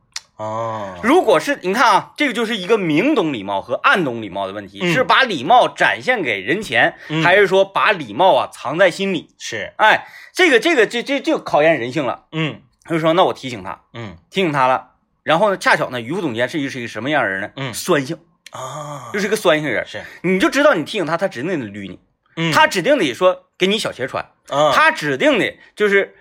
[0.40, 4.90] 哦，如果是你看啊，这个就是一个明懂礼貌和暗懂礼貌的问题，嗯。
[4.90, 7.22] 是把礼貌展现给人前，嗯。
[7.22, 9.28] 还是说把礼貌啊藏在心里？
[9.38, 12.24] 是，哎，这个这个这这就考验人性了。
[12.32, 12.62] 嗯。
[12.84, 14.16] 他就说，那我提醒他，嗯。
[14.30, 14.92] 提醒他了。
[15.22, 17.50] 然后呢，恰巧呢，于副总监是一是一个什么样的人呢？
[17.56, 17.74] 嗯。
[17.74, 18.18] 酸性，
[18.52, 19.86] 啊，就是一个酸性人。
[19.86, 22.00] 是，你就知道你提醒他，他指定得捋你，
[22.36, 22.50] 嗯。
[22.50, 26.16] 他指定得说给你小鞋穿，啊，他指定的就是，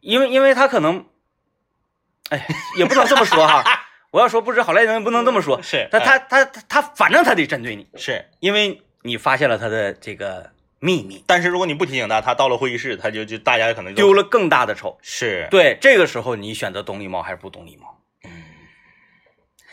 [0.00, 1.04] 因为因为他可能，
[2.32, 2.46] 哎，
[2.78, 3.62] 也不能这么说哈。
[4.10, 14.98] 我要说不知好赖人不能这么说，是他他他他他反正他得针对你，是，因为你发现了他的这个秘密，但是如果你不提醒他，他到了会议室，他就就大家可能就丢了更大的丑。
[15.02, 17.98] 是，对，这个时候你选择懂礼貌还是不懂礼貌？
[18.24, 18.30] 嗯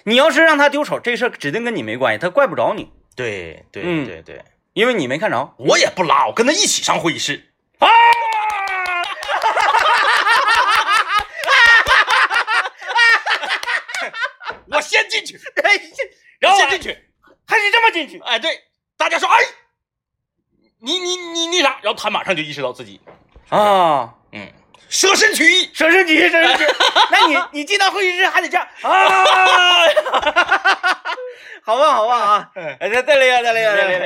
[0.06, 4.42] 你要是让他丢丑，这事儿指定跟你没关系，他怪不着你，对对嗯对对，
[4.74, 5.54] 因为你没看着。
[5.58, 7.52] 我也不拉，我跟他一起上会议室。
[7.80, 7.88] 啊！
[14.80, 15.38] 我先进去，
[16.40, 16.98] 然后先进去。
[17.46, 18.62] 还是这么进去，哎，对，
[18.96, 19.38] 大家说，哎，
[20.80, 21.80] 你你你那啥？
[21.82, 23.02] 然后他马上就意识到自己，
[23.50, 24.50] 啊，嗯，
[24.88, 25.70] 舍身取义。
[25.74, 26.68] 舍身取义，舍身取义。
[27.12, 28.88] 那你你进到会议室还得这样啊？
[31.66, 34.06] 好吧，好吧啊，哎哎，再再来一个，再来一个，再来一个，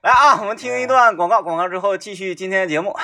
[0.00, 0.40] 来啊！
[0.40, 2.96] 我们听一段广告，广告之后继续今天的节目。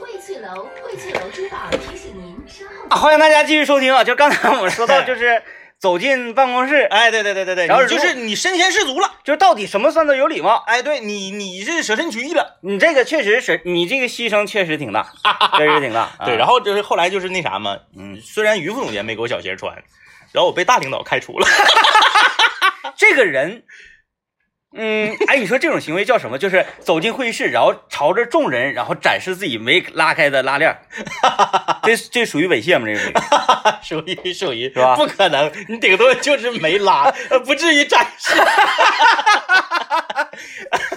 [0.00, 2.88] 荟萃楼，荟萃楼珠宝提醒您稍后。
[2.88, 4.02] 啊，欢迎大家继续收听啊！
[4.02, 5.42] 就刚才我们说到，哎就是
[5.78, 9.12] 走进办公室，哎，对对对对对，然后就是你身先士卒了。
[9.24, 10.56] 就是到底什么算作有礼貌？
[10.66, 12.58] 哎，对你你是舍身取义了。
[12.62, 15.06] 你这个确实是你这个牺牲确实挺大，
[15.58, 16.10] 确实挺大。
[16.24, 19.74] 对，然后后就是后来就是那啥嘛，嗯，虽然于副总监没给我小鞋穿，
[20.32, 21.46] 然后我被大领导开除了。
[22.96, 23.62] 这个人，
[24.72, 26.38] 嗯，哎，你说这种行为叫什么？
[26.38, 30.78] 就是走进会议室，然后朝着众人，然后展示自己没拉开的拉链儿，
[31.82, 32.86] 这这属于猥亵吗？
[32.86, 38.32] 这个属于 属于属于是吧不可能，你顶多就是没拉， 呃不至于展示。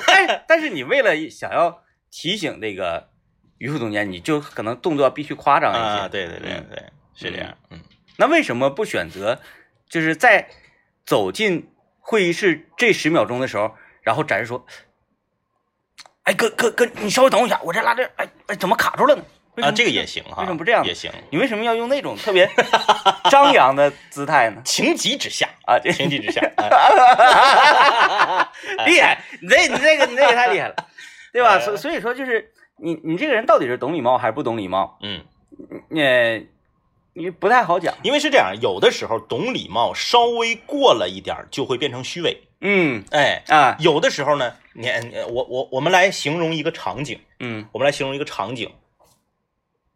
[0.05, 1.81] 但但是你为了想要
[2.11, 3.09] 提醒这个
[3.57, 5.79] 于副总监，你就可能动作必须夸张一些。
[5.79, 6.83] 啊，对对对嗯对，
[7.15, 7.57] 是这样。
[7.71, 7.79] 嗯，
[8.17, 9.39] 那为什么不选择，
[9.89, 10.47] 就是在
[11.05, 11.72] 走进
[12.05, 14.65] 会议室这十秒钟的时候，然后展示说，
[16.23, 19.23] 哎哥哥哥，你稍微等我一下，我这拉链，哎哎，怎么卡住了呢？
[19.57, 22.49] 啊，么这个也行哈，为什么不这样也行，你为什么要用那种特别
[23.29, 24.61] 张扬的姿态呢？
[24.65, 28.47] 情急之下，啊，这情急之下，哎
[28.85, 29.23] 厉害！
[29.41, 30.75] 你这你这个你这个太厉害了，
[31.31, 31.57] 对吧？
[31.57, 34.97] 哎所所以说就是你你这个人到底是懂礼貌还是不懂礼貌？
[35.03, 35.21] 嗯，
[35.91, 36.41] 呃，
[37.13, 37.95] 你不太好讲。
[38.03, 42.43] 因为是这样，有的时候懂礼貌稍微过了一点儿，就会变成虚伪。
[42.65, 48.71] 嗯哎，啊有的时候呢，你呃我我我们来形容一个场景，嗯我们来形容一个场景，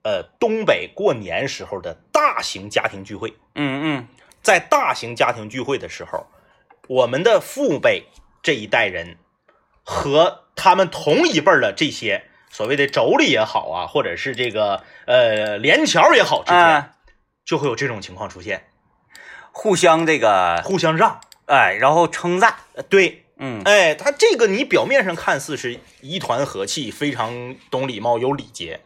[0.03, 4.07] 呃，东北过年时候的大型家庭聚会，嗯嗯
[4.41, 6.27] 在大型家庭聚会的时候，
[6.89, 8.03] 我们的父辈
[8.43, 9.17] 这一代人
[9.83, 16.96] 和他们同一辈儿的这些所谓的妯娌也好啊，或者是这个呃连桥也好之间，啊，
[17.47, 18.67] 就会有这种情况出现，
[19.53, 21.21] 互相这个互相让。
[21.45, 28.81] 哎，然后称赞，呃对，嗯哎，他这个你表面上看似是一团和气，非常懂礼貌、有礼节，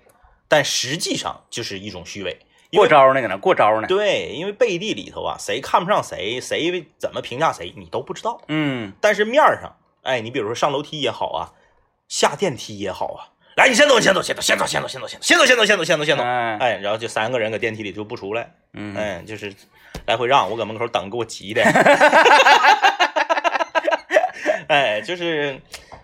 [0.47, 2.37] 但实际上就是一种虚伪。
[2.71, 3.87] 过招呢，搁那过招呢。
[3.87, 8.39] 对，因为背地里头啊，谁看不上谁，谁怎么评价谁，你都不知道。
[8.47, 11.53] 嗯但是面儿上，哎，你比如说上楼梯也好啊，
[12.07, 16.23] 下电梯也好啊，来，你先走，你先走，先走，先走，先走，先走，先走，先走，先走，先走，先走。
[16.23, 19.53] 哎哎，然后就三个人搁电梯里就不出来，嗯哎，就是
[20.07, 21.61] 来回让，我搁门口等，给我急的。
[24.69, 25.59] 哎，就是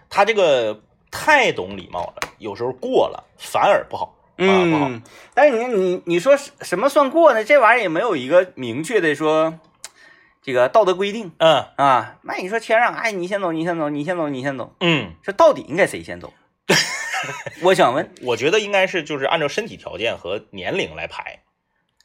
[0.09, 4.13] 他这个太懂礼貌了，有时候过了反而不好。
[4.37, 4.89] 啊，不好。
[4.89, 5.01] 嗯，
[5.33, 7.43] 但是你你你说什什么算过呢？
[7.45, 9.57] 这玩意儿也没有一个明确的说
[10.43, 12.17] 这个道德规定嗯啊。
[12.23, 16.33] 那你说谦让，哎，你先走，你先走，你先走，你先走，嗯，这到底应该谁先走？
[17.63, 21.39] 我想问我觉得应该是就是按照身体条件和年龄来排。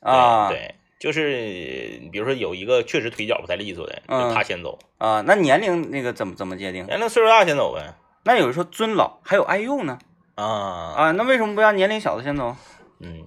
[0.00, 6.84] 啊，对，就是比如说有一个确实腿脚不太利索的，嗯就他先走，啊，那年龄那个怎么怎么界定？
[6.86, 7.94] 年龄岁数大先走呗。
[8.24, 9.98] 那有人说尊老，还有爱幼呢
[10.34, 10.44] 啊，
[10.96, 12.56] 啊，那为什么不让年龄小的先走？
[12.98, 13.24] 嗯，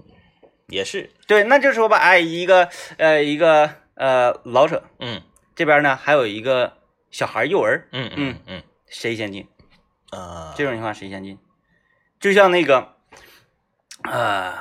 [0.67, 5.21] 也是，对，那就说吧，哎，一个呃一个呃老者嗯
[5.55, 6.73] 这边呢，还有一个
[7.09, 9.47] 小孩幼儿，嗯嗯嗯谁先进？
[10.11, 11.39] 啊，这种情况谁先进？
[12.19, 12.93] 就像那个
[14.03, 14.53] 呃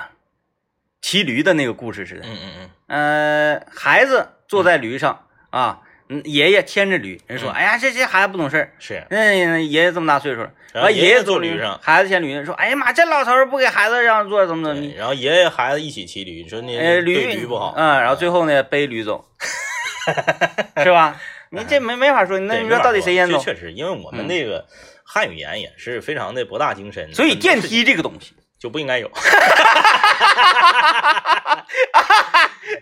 [1.01, 2.23] 骑驴的那个故事似的。
[2.25, 2.51] 嗯嗯
[2.89, 14.95] 嗯，呃，孩子坐在驴上啊，嗯，爷爷牵着驴，人说：“嗯哎呀，这这孩子不懂事儿。”是，那爷爷这么大岁数了，完然后爷爷坐坐驴上孩子牵驴，说：“哎呀妈，这老头儿不给孩子让座，怎么怎么地？
[14.97, 19.25] 然后爷爷孩子一起骑驴，说你呃，对驴驴不好，嗯，然后最后呢背驴走，
[20.83, 21.21] 是吧？
[21.51, 23.39] 你这没没法说，那你说到底谁先走？
[23.39, 24.67] 确实，因为我们嗯那个
[25.15, 29.09] 汉语言也是非常的博大精深，所以电梯这个东西，就不应该有。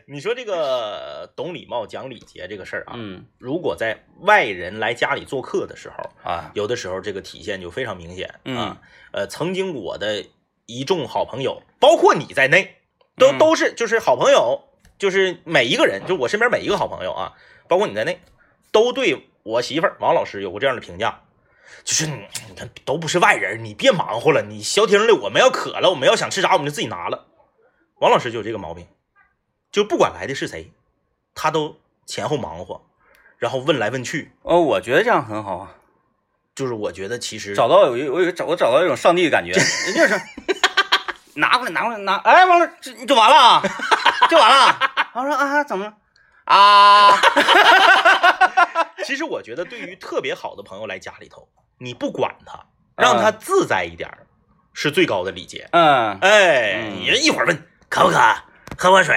[0.08, 8.78] 你说这个懂礼貌、讲礼节这个事儿啊，嗯如果在外人来家里做客的时候，啊，有的时候这个体现就非常明显嗯啊。
[9.10, 10.24] 呃，曾经我的
[10.64, 12.76] 一众好朋友，包括你在内，
[13.18, 14.58] 都嗯都是就是好朋友，
[14.98, 17.34] 就是每一个人，就我身边每一个好朋友啊，
[17.68, 18.22] 包括你在内，
[18.70, 21.20] 都对我媳妇儿王老师有过这样的评价。
[21.84, 24.42] 就是你，你看都不是外人，你别忙活了。
[24.42, 27.26] 你消停的，我们要渴了，我们要想吃啥，我们就自己拿了。
[27.98, 28.86] 王老师就有这个毛病，
[29.70, 30.72] 就不管来的是谁，
[31.34, 32.84] 他都前后忙活，
[33.38, 34.32] 然后问来问去。
[34.42, 35.74] 哦，我觉得这样很好啊，
[36.54, 39.52] 就是我觉得其实找到有一我有找我找到一种上帝的感觉，
[39.86, 40.20] 人就是
[41.34, 43.62] 拿过来拿过来拿，哎，王老师这就完了啊，
[44.28, 44.78] 就完了。
[45.14, 45.94] 我说啊，怎么了？
[46.44, 47.12] 啊，
[49.06, 52.64] 其实我觉得，对于特别好的朋友来家里头，你不管他，
[52.96, 54.26] 让他自在一点儿，
[54.72, 55.68] 是最高的礼节。
[55.72, 58.18] 嗯，哎，嗯你一会儿问渴不渴，
[58.76, 59.14] 喝不喝水，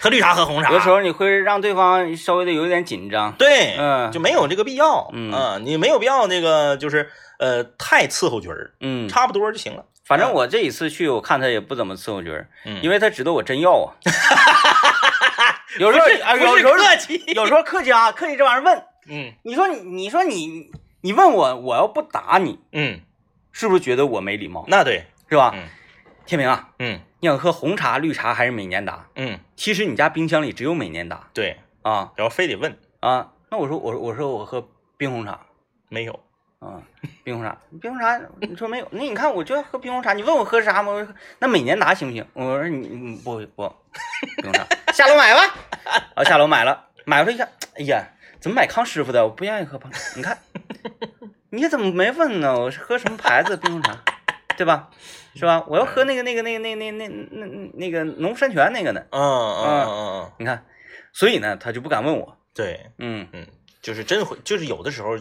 [0.00, 3.32] 喝绿茶喝红茶，有时候你会让对方稍微的有一点紧张。
[3.32, 4.10] 对，嗯。
[4.12, 5.10] 就没有这个必要。
[5.12, 5.32] 嗯。
[5.32, 9.84] 啊，你没有必要那个就是呃太伺候局儿，嗯，差不多就行了。
[10.04, 13.92] 反正我这一次去，我看他也不怎么伺候局儿，嗯，因为他知道我真要啊。
[15.78, 23.00] 有时候啊，有时候客气，有时候客气啊，客气这玩意儿问嗯你说你，你说你，你问我，我要不打你，嗯，
[23.52, 24.64] 是不是觉得我没礼貌？
[24.68, 25.52] 那对，是吧？
[25.54, 25.68] 嗯
[26.26, 29.08] 天明啊，嗯你想喝红茶、绿茶还是美年达？
[29.14, 33.32] 嗯，其实你家冰箱里只有美年达对，啊然后非得问啊。
[33.50, 34.68] 那我说我说我说我喝
[34.98, 35.40] 冰红茶
[35.88, 36.20] 没有，
[36.58, 36.82] 啊，
[37.24, 38.86] 冰红茶，冰红茶，你说没有？
[38.90, 40.92] 那你看我就要喝冰红茶，你问我喝啥吗？
[40.92, 42.26] 我说那美年达行不行？
[42.34, 43.74] 我说你你不不，
[44.42, 45.40] 冰红茶， 下楼买吧。
[46.14, 48.06] 啊，下楼买了，买回来一看，哎呀，
[48.40, 49.24] 怎么买康师傅的？
[49.24, 50.38] 我不愿意喝康，你看，
[51.50, 52.58] 你怎么没问呢？
[52.58, 53.98] 我是喝什么牌子的冰红茶，
[54.56, 54.90] 对吧？
[55.34, 55.64] 是吧？
[55.68, 59.00] 我要喝那个那个那个那那那那那那个农夫山泉那个呢。
[59.10, 60.64] 嗯嗯嗯嗯嗯，你看，
[61.12, 62.36] 所以呢，他就不敢问我。
[62.54, 63.46] 对，嗯，嗯，
[63.80, 65.16] 就是真会，就是有的时候，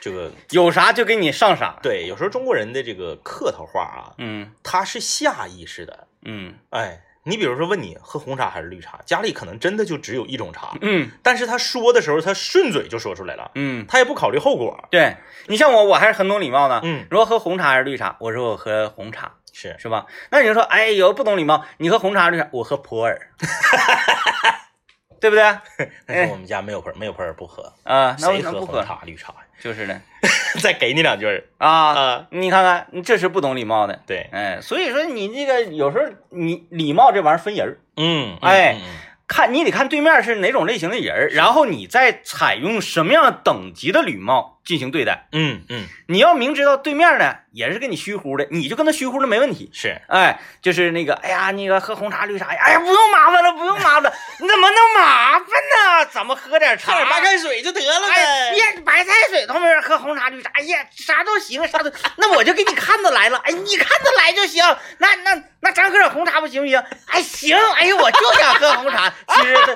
[0.00, 1.78] 这个有啥就给你上啥。
[1.82, 6.06] 对，有时候中国人的这个客套话啊，嗯他是下意识的。
[6.24, 14.88] 嗯哎，你比如说问你喝红茶还是绿茶，家里可能真的就只有一种茶，嗯但是他说的时候，他顺嘴就说出来了，嗯，他也不考虑后果。
[14.90, 16.80] 对你像我，我还是很懂礼貌的。
[16.82, 20.06] 嗯，如果喝红茶还是绿茶，我说我喝红茶，是，是吧？
[20.30, 23.16] 那你就说，哎，有不懂礼貌，你喝红茶绿茶，我喝普洱，
[25.22, 25.42] 对不对？
[26.04, 29.38] 但是我们家没有盆，没有盆儿不喝，啊，那我谁喝红那不喝，茶绿茶呀？
[29.60, 30.02] 就是呢
[30.60, 31.44] 再给你两句儿。
[31.58, 31.68] 啊。
[31.70, 34.00] 啊，你看看，你这是不懂礼貌的。
[34.04, 38.76] 对，哎，所以说你这个有时候你礼貌这玩意儿分人儿，嗯，哎
[39.28, 45.26] 看你得看对面是哪种类型的人儿，然后你再采用什么样等级的礼貌进行对待。
[45.32, 49.70] 嗯嗯，你要明知道对面呢也是跟你虚乎的，你就跟他虚乎的没问题。
[49.72, 56.06] 是，哎，就是那个，哎呀，那个喝红茶绿茶，哎呀，不用麻烦了，不用麻烦了， 你怎么那么麻烦呢？
[56.10, 57.20] 怎么喝点茶白？
[57.20, 64.64] 开水就得了哎，呀，白开水都没人喝红茶绿茶，哎呀，啥都行，啥都，那我就给你看得来了，哎，你看得来就行，
[64.98, 66.82] 那那那咱喝点红茶不行不行？
[67.06, 69.74] 哎，行，哎呀，我就想喝红茶，其实他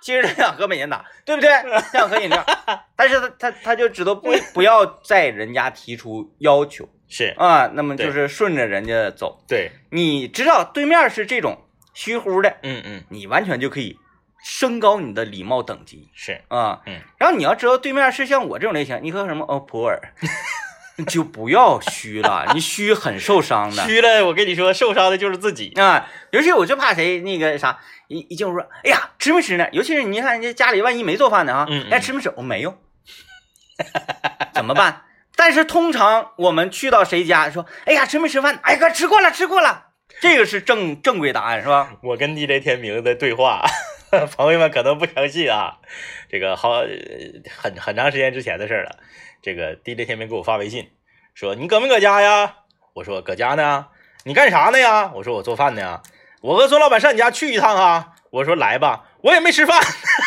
[0.00, 1.50] 其实他想喝美年达，对不对？
[1.50, 2.44] 他想喝饮料，
[2.96, 9.42] 但是他他他就知道不不要在人家提出要求 是，啊，那么就是顺着人家走。
[9.48, 11.58] 对，你知道对面是这种
[11.94, 13.96] 虚乎的，嗯嗯，你完全就可以
[14.44, 16.80] 升高你的礼貌等级是，啊。
[16.86, 19.44] 嗯，然后你要知道对面是像我这种类型，你喝什么？
[19.48, 19.98] 哦，普洱，
[21.08, 23.82] 就不要虚了，你虚很受伤的。
[23.88, 25.70] 虚了，我跟你说，受伤的就是自己。
[25.80, 29.66] 啊，尤其我就怕谁那个啥，一一进屋说，哎呀，吃没吃呢？
[29.72, 32.30] 尤其是你看人家家里万一没做饭呢啊，嗯嗯哎，吃没吃？
[32.36, 32.76] 我没有，
[34.54, 35.02] 怎么办？
[35.36, 38.58] 但是通常我们去到谁家说，哎呀，吃没吃饭？
[38.62, 39.86] 哎哥，吃过了，吃过了，
[40.20, 41.92] 这个是正正规答案是吧？
[42.02, 43.64] 我跟 DJ 天明的对话，
[44.36, 45.78] 朋友们可能不相信啊，
[46.28, 46.88] 这个好呃
[47.56, 48.96] 很很长时间之前的事儿了。
[49.40, 50.90] 这个 DJ 天明给我发微信
[51.34, 52.56] 说：“你搁没搁家呀？”
[52.94, 53.86] 我说：“搁家呢。”
[54.24, 55.12] 你干啥呢呀？
[55.14, 56.02] 我说：“我做饭呢呀。”
[56.42, 58.14] 我和孙老板上你家去一趟啊。
[58.30, 59.80] 我说：“来吧。”我也没吃饭。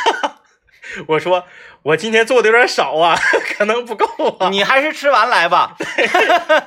[1.08, 1.46] 我说
[1.84, 3.18] 我今天做的有点少啊，
[3.58, 4.06] 可能不够
[4.40, 4.50] 啊。
[4.50, 5.76] 你还是吃完来吧。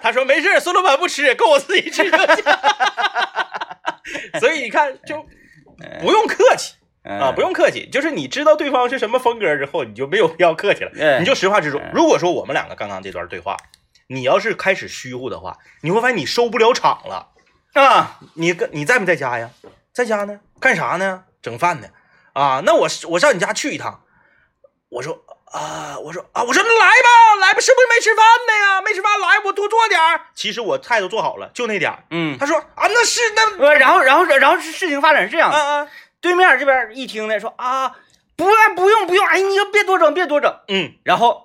[0.02, 2.10] 他说没事，孙老板不吃，够我自己吃。
[4.40, 5.24] 所以你看，就
[6.00, 7.52] 不用客气啊，不用。
[7.52, 7.88] 客气。
[7.90, 11.90] 就是你知道对方是什么风格之后，你就没有必要客气了，哎你就实话实说哎。
[11.94, 13.56] 如果说我们两个刚刚这段对话，
[14.08, 17.28] 你要是开始虚乎的话，你会发现你收不了场了。
[17.74, 19.50] 啊，你跟你在没在家呀？
[19.92, 21.24] 在家呢，干啥呢？
[21.40, 21.88] 整饭呢。
[22.32, 24.00] 啊，那我我上你家去一趟。
[24.94, 28.80] 我说啊，我说啊，我说那来吧，来吧，是不是没吃饭呢呀？
[28.80, 30.20] 没吃饭，来，我多做点儿。
[30.36, 32.04] 其实我菜都做好了，就那点儿。
[32.10, 35.88] 嗯，他说啊，那是那，不，然后然后然后是事情发展是这样的，啊啊，
[36.20, 37.96] 对面这边一听呢，说啊，
[38.36, 40.56] 不用不用不用，哎，你就别多整，别多整。
[40.68, 41.43] 嗯，然后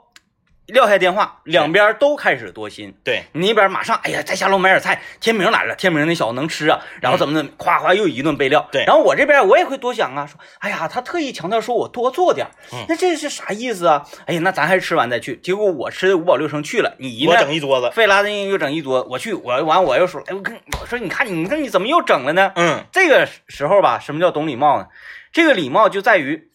[0.72, 2.93] 撂下电话，两边都开始多心。
[3.03, 5.01] 对，你那边马上，哎呀，再下楼买点菜。
[5.20, 8.67] 天明来了，天明那小子能吃啊，然后怎么怎么，夸夸又一顿备料。
[8.72, 12.47] 对然后我这边我也会多想啊，说，哎呀，他特意强调说我多做点
[12.88, 14.05] 那这是啥意思啊？
[14.26, 15.38] 哎呀，那咱还是吃完再去。
[15.38, 17.36] 结果我吃的五饱六撑去了，你我？
[17.38, 17.91] 整一桌子。
[17.91, 22.51] 费拉的又整一桌，我去，我完我又说，哎，我跟我说，你看你，你看你怎么又整了呢？
[22.55, 24.88] 嗯这个时候吧，什么叫懂礼貌呢？
[25.32, 26.49] 这个礼貌就在于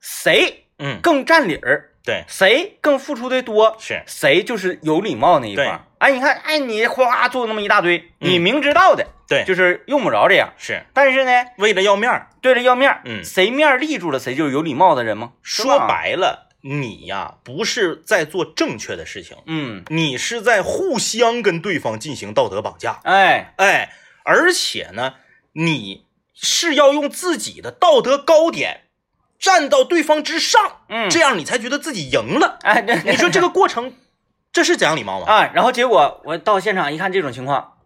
[0.00, 5.86] 谁嗯，更占理儿，对，谁更付出的多，是，谁就是有礼貌那一方。
[5.98, 8.30] 哎，你看，哎，你哗做那么一大堆，嗯。
[8.30, 10.50] 你明知道的，对，就是用不着这样。
[10.56, 10.82] 是。
[10.94, 12.28] 但是呢，为了要面儿。
[12.40, 13.22] 对着要面儿，嗯。
[13.22, 15.32] 谁面儿立住了，谁就是有礼貌的人吗？
[15.42, 22.98] 说，白了，你呀不是在做正确的事情，嗯，你是在互相跟对方进行道德绑架。
[23.04, 23.92] 哎，哎，
[24.24, 25.16] 而且呢，
[25.52, 28.84] 你是要用自己的道德高点
[29.40, 32.58] 站到对方之上，嗯，这样你才觉得自己赢了。
[32.62, 33.94] 哎，对，你说这个过程，
[34.52, 35.26] 这是讲礼貌吗？
[35.26, 37.78] 啊，然后结果我到现场一看这种情况，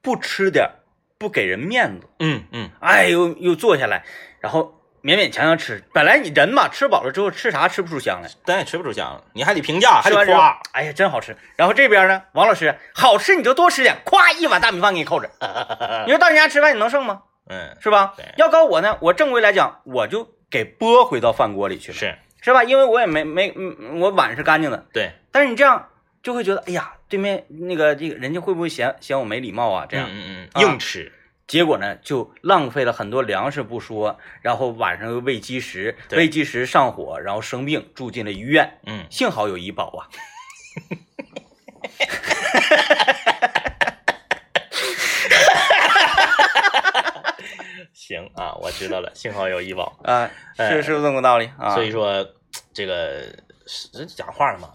[0.00, 0.70] 不吃点
[1.18, 4.04] 不给人面子，嗯嗯，哎，又又坐下来，
[4.38, 5.82] 然后勉勉强强吃。
[5.92, 11.36] 本来你人嘛，吃饱了之后吃啥吃不出香来，咱也吃不出香，你还得评价，还得夸。，哎呀，真好吃。
[11.56, 15.28] 然后这边呢，王老师好吃你就多吃点，夸一碗大米饭给你扣着。
[16.06, 17.22] 你说到人家吃饭你能剩吗？
[17.50, 18.14] 嗯，是吧？
[18.36, 22.62] 要搞我呢，我正规来讲，我就给拨回到饭锅里去了，是是吧？
[22.62, 24.86] 因为我也没没，嗯，我碗是干净的。
[24.92, 25.88] 对，但是你这样
[26.22, 29.84] 就会觉得，哎呀，对面那个这个人家会不会嫌嫌我没礼貌啊？
[29.88, 31.10] 这样，嗯嗯硬吃。
[31.48, 38.78] 结果呢，就浪费了很多粮食不说，然后晚上又喂鸡食，对喂鸡食上火，然后生病住进了医院。
[38.86, 40.06] 嗯，幸好有医保啊。
[48.06, 49.96] 行啊，我知道了，幸好有医保。
[50.04, 51.74] 啊，哎是是不是这么个道理啊？
[51.74, 52.26] 所以说，
[52.74, 53.22] 这个
[53.66, 54.68] 是讲话了嘛，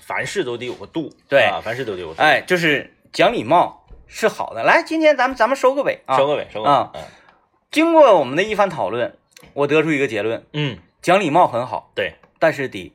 [0.00, 1.12] 凡事都得有个度。
[1.28, 2.22] 对啊，凡事都得有个度。
[2.22, 4.62] 哎，就是讲礼貌是好的。
[4.62, 6.16] 来，今天咱们咱们收个尾啊。
[6.16, 6.74] 收个尾，收个尾。
[6.74, 6.92] 啊
[7.72, 9.16] 经过我们的一番讨论，
[9.54, 12.92] 我得出一个结论：嗯，讲礼貌很好，对，但是得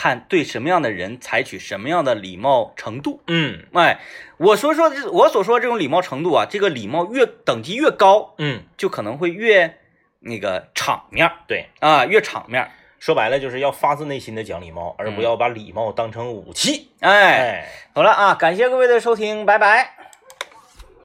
[0.00, 3.20] 看对什么样的人采取什么样的礼貌程度。
[3.26, 4.00] 嗯哎，
[4.38, 9.76] 我说说这我所说的这种礼貌程度啊，这个礼貌越等级越高，嗯，就可能会越
[10.20, 12.70] 那个场面对，啊，越场面。
[12.98, 16.88] 说白了就是要发自内心的讲礼貌，而不嗯要把礼貌当成武器。
[17.00, 17.68] 哎，哎。
[17.94, 19.99] 好了啊，感谢各位的收听，拜拜。